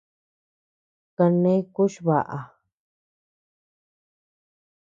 [1.15, 2.39] Kane kuch baʼa.